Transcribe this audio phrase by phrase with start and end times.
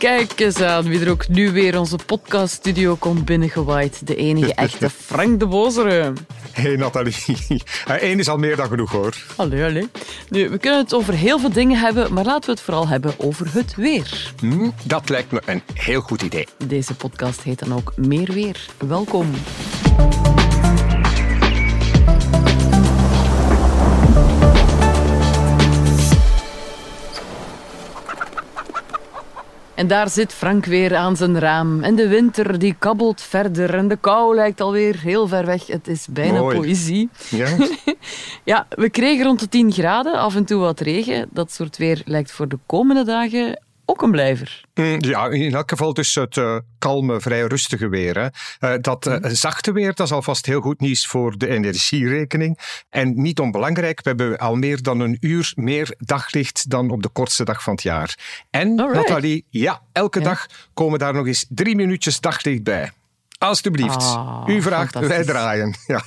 [0.00, 4.06] Kijk eens aan wie er ook nu weer onze podcaststudio komt binnengewaaid.
[4.06, 6.12] De enige echte Frank de Bozere.
[6.52, 7.14] Hey Nathalie.
[7.86, 9.16] Eén is al meer dan genoeg hoor.
[9.36, 9.88] Allee, allee.
[10.28, 13.14] Nu, we kunnen het over heel veel dingen hebben, maar laten we het vooral hebben
[13.18, 14.32] over het weer.
[14.40, 16.46] Hm, dat lijkt me een heel goed idee.
[16.66, 18.66] Deze podcast heet dan ook Meer Weer.
[18.78, 19.30] Welkom.
[29.80, 31.82] En daar zit Frank weer aan zijn raam.
[31.82, 33.74] En de winter die kabbelt verder.
[33.74, 35.66] En de kou lijkt alweer heel ver weg.
[35.66, 36.58] Het is bijna Mooi.
[36.58, 37.08] poëzie.
[37.30, 37.48] Ja?
[38.44, 41.28] Ja, we kregen rond de 10 graden, af en toe wat regen.
[41.32, 44.64] Dat soort weer lijkt voor de komende dagen ook een blijver.
[44.74, 48.18] Hm, ja, in elk geval dus het eh, kalme, vrij rustige weer.
[48.18, 48.28] Hè.
[48.58, 52.58] Eh, dat eh, zachte weer, dat is alvast heel goed nieuws voor de energierekening.
[52.90, 57.08] En niet onbelangrijk, we hebben al meer dan een uur meer daglicht dan op de
[57.08, 58.18] kortste dag van het jaar.
[58.50, 59.08] En, Alright.
[59.08, 60.24] Nathalie, ja, elke Ja.
[60.24, 62.92] dag komen daar nog eens drie minuutjes daglicht bij.
[63.40, 63.96] Alsjeblieft.
[63.96, 65.74] Ah, U vraagt, wij draaien.
[65.86, 66.02] Ja.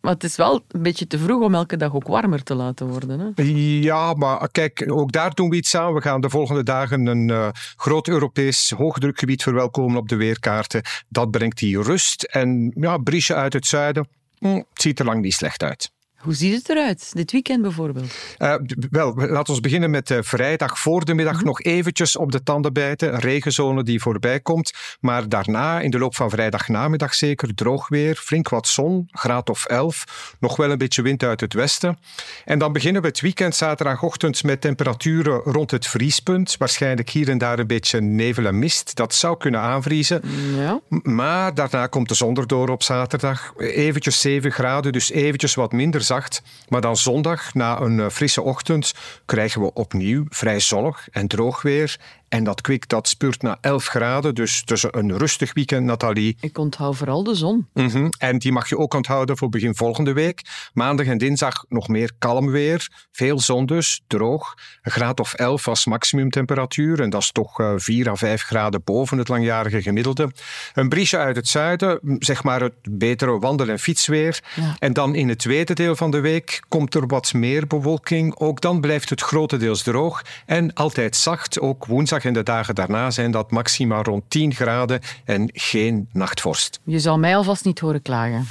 [0.00, 2.86] Maar het is wel een beetje te vroeg om elke dag ook warmer te laten
[2.86, 3.20] worden.
[3.34, 3.42] Hè?
[3.80, 5.94] Ja, maar kijk, ook daar doen we iets aan.
[5.94, 10.82] We gaan de volgende dagen een eh, groot Europees hoogdrukgebied verwelkomen op de weerkaarten.
[11.08, 14.08] Dat brengt die rust en ja, briesje uit het zuiden.
[14.38, 15.93] Hm, het ziet er lang niet slecht uit.
[16.24, 17.10] Hoe ziet het eruit?
[17.12, 18.14] Dit weekend bijvoorbeeld.
[18.38, 18.54] Eh,
[18.90, 22.72] wel, laten we beginnen met eh, vrijdag voor de middag nog eventjes op de tanden
[22.72, 23.14] bijten.
[23.14, 24.72] Een regenzone die voorbij komt.
[25.00, 29.64] Maar daarna, in de loop van vrijdagnamiddag zeker, droog weer, flink wat zon, graad of
[29.64, 30.34] 11.
[30.40, 31.98] Nog wel een beetje wind uit het westen.
[32.44, 36.56] En dan beginnen we het weekend zaterdagochtend met temperaturen rond het vriespunt.
[36.58, 38.96] Waarschijnlijk hier en daar een beetje nevel en mist.
[38.96, 40.22] Dat zou kunnen aanvriezen.
[40.56, 40.80] Ja.
[41.02, 43.52] Maar daarna komt de zon erdoor op zaterdag.
[43.56, 46.02] Eventjes 7 graden, dus eventjes wat minder
[46.68, 51.62] Maar dan zondag, na een eh, frisse ochtend, krijgen we opnieuw vrij zonnig en droog
[51.62, 51.98] weer.
[52.34, 54.34] En dat kwik dat spuurt naar 11 graden.
[54.34, 56.36] Dus tussen een rustig weekend, Nathalie.
[56.40, 57.68] Ik onthoud vooral de zon.
[57.72, 58.08] Mhm.
[58.18, 60.42] En die mag je ook onthouden voor begin volgende week.
[60.72, 63.06] Maandag en dinsdag nog meer kalm weer.
[63.12, 64.54] Veel zon dus, droog.
[64.82, 67.00] Een graad of 11 als maximumtemperatuur.
[67.00, 70.30] En dat is toch eh, 4 à 5 graden boven het langjarige gemiddelde.
[70.72, 74.42] Een briesje uit het zuiden, zeg maar het betere wandel- en fietsweer.
[74.54, 74.76] Ja.
[74.78, 78.38] En dan in het tweede deel van de week komt er wat meer bewolking.
[78.38, 81.60] Ook dan blijft het grotendeels droog en altijd zacht.
[81.60, 86.80] Ook woensdag en de dagen daarna zijn dat maxima rond 10 graden en geen nachtvorst.
[86.84, 88.46] Je zal mij alvast niet horen klagen.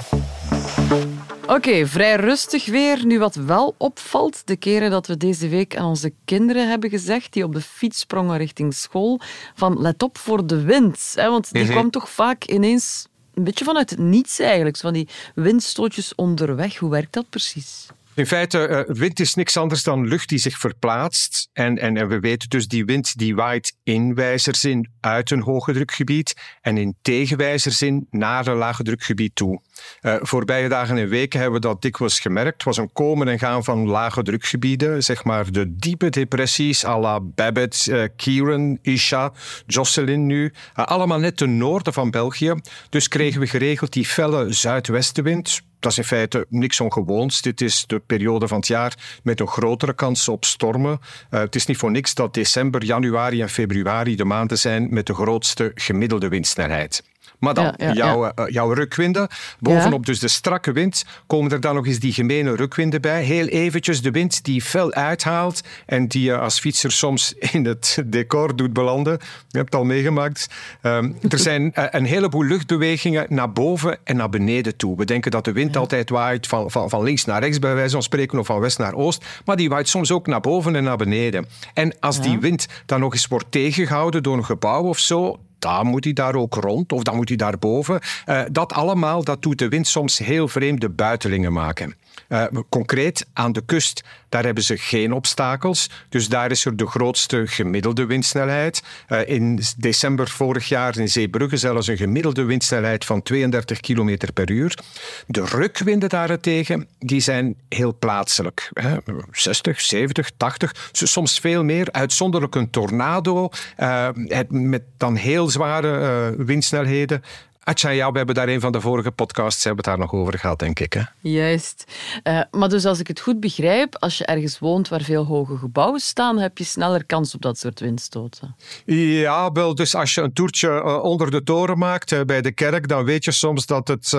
[1.46, 3.06] Oké, vrij rustig weer.
[3.06, 7.32] Nu wat wel opvalt, de keren dat we deze week aan onze kinderen hebben gezegd,
[7.32, 9.20] die op de fiets sprongen richting school,
[9.54, 11.12] van let op voor de wind.
[11.14, 11.72] Hè, want die Mhm.
[11.72, 14.76] kwam toch vaak ineens een beetje vanuit het niets eigenlijk.
[14.76, 16.76] Van die windstootjes onderweg.
[16.76, 17.86] Hoe werkt dat precies?
[18.16, 21.48] In feite, eh, wind is niks anders dan lucht die zich verplaatst.
[21.52, 25.72] En, en, en we weten dus, die wind die waait in wijzerzin uit een hoge
[25.72, 29.60] drukgebied en in tegenwijzerzin naar een lage drukgebied toe.
[30.00, 32.52] Eh, voorbije dagen en weken hebben we dat dikwijls gemerkt.
[32.52, 36.98] Het was een komen en gaan van lage drukgebieden, zeg maar de diepe depressies à
[36.98, 39.32] la Babbitt, eh, Kieran, Isha,
[39.66, 40.52] Jocelyn nu.
[40.74, 42.54] Allemaal net ten noorden van België.
[42.88, 45.62] Dus kregen we geregeld die felle zuidwestenwind.
[45.84, 47.42] Dat is in feite niks ongewoons.
[47.42, 50.98] Dit is de periode van het jaar met een grotere kans op stormen.
[51.30, 55.06] Eh, het is niet voor niks dat december, januari en februari de maanden zijn met
[55.06, 57.02] de grootste gemiddelde windsnelheid.
[57.44, 59.28] Maar dan, Ja, ja, jouw, eh, jouw rukwinden.
[59.58, 63.22] Bovenop dus de strakke wind komen er dan nog eens die gemene rukwinden bij.
[63.22, 68.02] Heel eventjes de wind die fel uithaalt en die je als fietser soms in het
[68.06, 69.12] decor doet belanden.
[69.48, 70.46] Je hebt het al meegemaakt.
[70.82, 74.96] Ehm, er zijn eh, een heleboel luchtbewegingen naar boven en naar beneden toe.
[74.96, 77.92] We denken dat de wind altijd waait van, van, van links naar rechts, bij wijze
[77.92, 79.24] van spreken, of van west naar oost.
[79.44, 81.46] Maar die waait soms ook naar boven en naar beneden.
[81.74, 85.86] En als die wind dan nog eens wordt tegengehouden door een gebouw of zo, dan
[85.86, 88.00] moet hij daar ook rond of dan moet hij daar boven.
[88.24, 91.94] Eh, dat allemaal, dat doet de wind soms heel vreemde buitelingen maken.
[92.28, 95.90] Eh, concreet aan de kust, daar hebben ze geen obstakels.
[96.08, 98.82] Dus daar is er de grootste gemiddelde windsnelheid.
[99.06, 104.50] Eh, in december vorig jaar in Zeebrugge zelfs een gemiddelde windsnelheid van 32 km per
[104.50, 104.78] uur.
[105.26, 108.70] De rukwinden daarentegen, die zijn heel plaatselijk.
[108.72, 108.96] Hè.
[109.30, 111.88] 60, 70, 80, soms veel meer.
[111.92, 117.22] Uitzonderlijk een tornado het- met dan heel zware windsnelheden.
[117.64, 120.38] Atja, ja, we hebben daar een van de vorige podcasts hebben het daar nog over
[120.38, 120.92] gehad, denk ik.
[120.92, 121.02] Hè?
[121.20, 121.84] Juist.
[122.24, 125.56] Uh, maar dus als ik het goed begrijp, als je ergens woont waar veel hoge
[125.56, 128.56] gebouwen staan, heb je sneller kans op dat soort windstoten.
[128.84, 132.52] Ja, wel, dus als je een toertje uh, onder de toren maakt uh, bij de
[132.52, 134.10] kerk, dan weet je soms dat het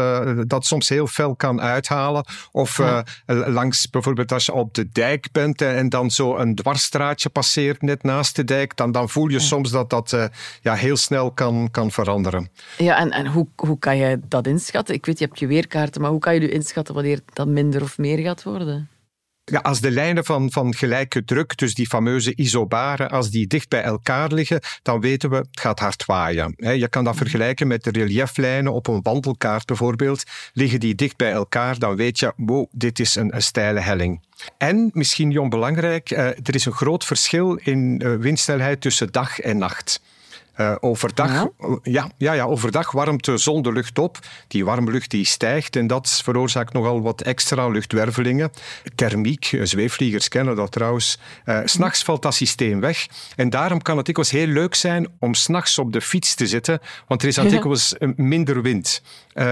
[0.47, 2.25] dat soms heel fel kan uithalen.
[2.51, 3.03] Of ja.
[3.25, 8.03] langs, bijvoorbeeld als je op de dijk bent en dan zo een dwarsstraatje passeert net
[8.03, 9.39] naast de dijk, dan, dan voel je ja.
[9.39, 10.29] soms dat dat
[10.61, 12.49] ja, heel snel kan, kan veranderen.
[12.77, 14.95] Ja, en, en hoe, hoe kan je dat inschatten?
[14.95, 17.81] Ik weet, je hebt je weerkaarten, maar hoe kan je nu inschatten wanneer dat minder
[17.81, 18.89] of meer gaat worden?
[19.51, 23.69] Ja, als de lijnen van, van gelijke druk, dus die fameuze isobaren, als die dicht
[23.69, 26.53] bij elkaar liggen, dan weten we, het gaat hard waaien.
[26.57, 30.23] Je kan dat vergelijken met de relieflijnen op een wandelkaart bijvoorbeeld.
[30.53, 34.21] Liggen die dicht bij elkaar, dan weet je, wow, dit is een, steile helling.
[34.57, 39.39] En, misschien niet onbelangrijk, eh, er is een groot verschil in eh, windstijlheid tussen dag
[39.39, 40.01] en nacht.
[40.57, 41.49] Uh, overdag, ja?
[41.83, 42.09] ja?
[42.17, 44.19] Ja, ja, overdag warmt de zon de lucht op.
[44.47, 48.51] Die warme lucht die stijgt en dat veroorzaakt nogal wat extra luchtwervelingen.
[48.95, 51.19] Thermiek, eh, zweefvliegers kennen dat trouwens.
[51.45, 53.07] Uh, S'nachts valt dat systeem weg.
[53.35, 56.79] En daarom kan het dikwijls heel leuk zijn om s'nachts op de fiets te zitten,
[57.07, 59.01] want er is dan dikwijls minder wind.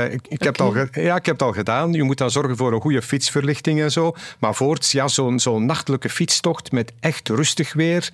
[0.10, 1.94] Ik, ik, heb al ja, ik heb het al gedaan.
[1.94, 4.16] Je moet dan zorgen voor een goede fietsverlichting en zo.
[4.40, 8.10] Maar voorts, ja, zo'n zo'n nachtelijke fietstocht met echt rustig weer.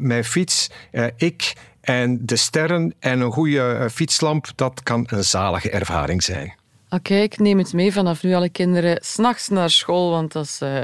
[0.00, 0.70] Mijn fiets,
[1.16, 1.54] ik
[1.90, 6.54] en de sterren en een goede eh, fietslamp, dat kan een zalige ervaring zijn.
[6.90, 10.60] Oké, ik neem het mee vanaf nu alle kinderen s'nachts naar school, want dat is...
[10.62, 10.80] Uh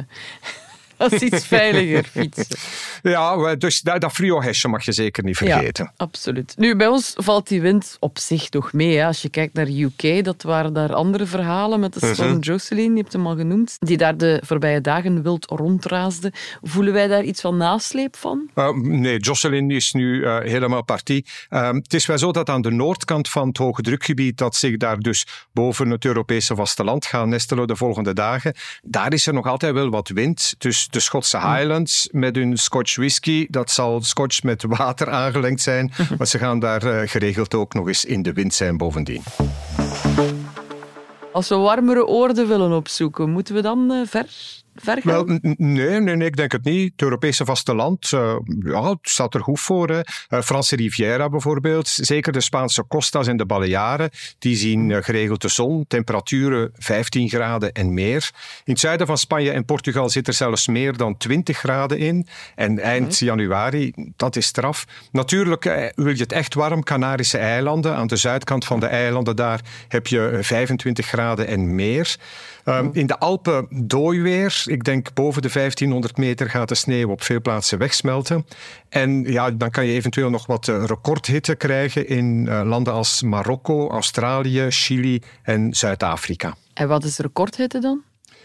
[1.07, 2.57] Dat is iets veiliger fietsen.
[3.03, 5.85] Ja, dus dat, dat frio-hesje mag je zeker niet vergeten.
[5.85, 6.55] Ja, absoluut.
[6.57, 8.97] Nu, bij ons valt die wind op zich toch mee.
[8.97, 9.07] Hè.
[9.07, 13.01] Als je kijkt naar UK, dat waren daar andere verhalen met de storm Jocelyn, je
[13.01, 16.33] hebt hem al genoemd, die daar de voorbije dagen wild rondraasde.
[16.63, 18.51] Voelen wij daar iets van nasleep van?
[18.55, 21.27] Uh, nee, Jocelyn is nu uh, helemaal partie.
[21.51, 24.77] Uh, het is wel zo dat aan de noordkant van het hoge drukgebied, dat zich
[24.77, 29.47] daar dus boven het Europese vasteland gaat nestelen de volgende dagen, daar is er nog
[29.47, 30.55] altijd wel wat wind.
[30.59, 33.47] Dus de Schotse Highlands met hun Scotch whisky.
[33.51, 37.87] Dat zal Scotch met water aangelengd zijn, maar ze gaan daar uh, geregeld ook nog
[37.87, 39.23] eens in de wind zijn bovendien.
[41.33, 44.07] Als we warmere oorden willen opzoeken, moeten we dan uh,
[44.83, 46.93] ver Wel, nee, nee, nee, ik denk het niet.
[46.93, 49.89] Het Europese vasteland, uh, ja, het staat er goed voor.
[49.89, 50.01] Hè.
[50.29, 55.43] Uh, Franse Riviera bijvoorbeeld, zeker de Spaanse Costas en de Balearen, die zien uh, geregeld
[55.43, 58.31] de zon, temperaturen 15 graden en meer.
[58.65, 62.27] In het zuiden van Spanje en Portugal zit er zelfs meer dan 20 graden in.
[62.55, 64.85] En eind januari, dat is straf.
[65.11, 67.95] Natuurlijk wil je het echt warm, Canarische eilanden.
[67.97, 72.17] Aan de zuidkant van de eilanden daar heb je 25 graden en meer.
[72.69, 74.63] Um, in de Alpen dooiweer.
[74.65, 78.47] Ik denk boven de 1500 meter gaat de sneeuw op veel plaatsen wegsmelten.
[78.89, 83.23] En ja, dan kan je eventueel nog wat uh, recordhitte krijgen in uh, landen als
[83.23, 86.55] Marokko, Australië, Chili en Zuid-Afrika.
[86.75, 88.03] En wat is recordhitte dan?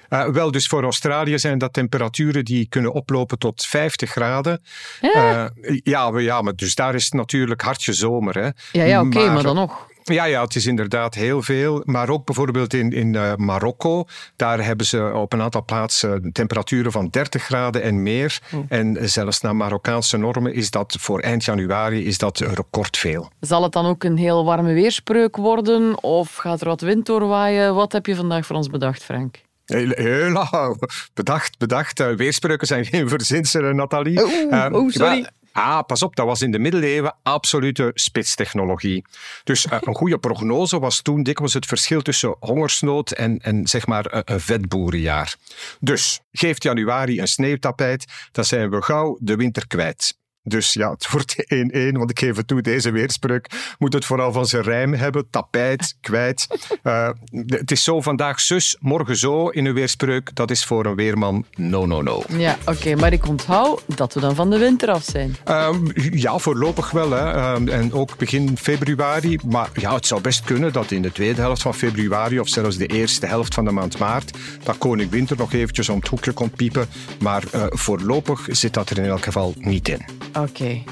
[0.10, 4.62] Uh, wel, dus voor Australië zijn dat temperaturen die kunnen oplopen tot 50 graden.
[5.02, 8.36] Ja, uh, ja, ja maar dus daar is het natuurlijk hartje zomer.
[8.36, 8.50] Hè.
[8.72, 9.90] Ja, ja oké, okay, maar, maar dan nog.
[10.04, 11.82] Ja, ja, het is inderdaad heel veel.
[11.86, 14.06] Maar ook bijvoorbeeld in, in uh, Marokko,
[14.36, 18.40] daar hebben ze op een aantal plaatsen temperaturen van 30 graden en meer.
[18.54, 18.66] Oh.
[18.70, 23.30] En zelfs naar Marokkaanse normen is dat voor eind januari is dat recordveel.
[23.40, 26.04] Zal het dan ook een heel warme weerspreuk worden?
[26.04, 27.76] Of gaat er wat wind doorwaaien?
[27.76, 29.42] Wat heb je vandaag voor ons bedacht, Frank?
[29.66, 30.48] Heel,
[31.14, 32.16] bedacht, bedacht.
[32.16, 34.24] Weerspreuken zijn geen verzinselen, Nathalie.
[34.24, 35.28] Oeh, oh, sorry.
[35.52, 39.06] Ah, pas op, dat was in de middeleeuwen absolute spitstechnologie.
[39.44, 43.88] Dus uh, een goede prognose was toen dikwijls het verschil tussen hongersnood en, en zeg
[43.88, 45.36] maar een, een vetboerenjaar.
[45.80, 50.20] Dus geeft januari een sneeuwtapijt, dan zijn we gauw de winter kwijt.
[50.44, 51.36] Dus ja, het wordt
[51.92, 55.30] 1-1, want ik geef het toe, deze weerspreuk moet het vooral van zijn rijm hebben.
[55.30, 56.48] Tapijt, kwijt.
[56.84, 57.10] Uh,
[57.46, 60.36] het is zo vandaag zus, morgen zo in een weerspreuk.
[60.36, 62.24] Dat is voor een weerman no, no, no.
[62.28, 65.36] Ja, oké, okay, maar ik onthoud dat we dan van de winter af zijn.
[65.50, 67.12] Um, ja, voorlopig wel.
[67.12, 67.54] Hè.
[67.56, 69.40] Um, en ook begin februari.
[69.46, 72.78] Maar ja, het zou best kunnen dat in de tweede helft van februari of zelfs
[72.78, 76.32] de eerste helft van de maand maart dat koning winter nog eventjes om het hoekje
[76.32, 76.88] komt piepen.
[77.20, 80.06] Maar uh, voorlopig zit dat er in elk geval niet in.
[80.34, 80.50] Oké.
[80.50, 80.84] Okay.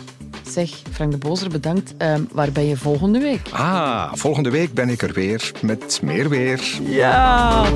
[0.50, 1.94] Zeg, Frank de Bozer, bedankt.
[1.98, 3.50] Um, waar ben je volgende week?
[3.52, 6.62] Ah, volgende week ben ik er weer met meer weer.
[6.82, 7.66] Ja!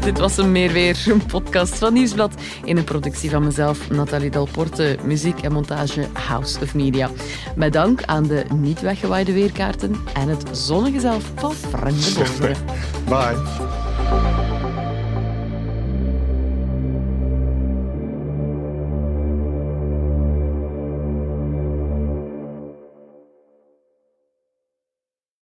[0.00, 2.34] Dit was een Meer Weer, een podcast van Nieuwsblad
[2.64, 7.10] in een productie van mezelf, Nathalie Delporte, muziek en montage House of Media.
[7.56, 12.56] Met dank aan de niet weggewaaide weerkaarten en het zonnige zelf van Frank de Bozer.
[13.08, 14.49] Bye.